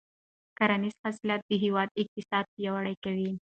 [0.57, 3.31] کرنیز حاصلات د هېواد اقتصاد پیاوړی کوي.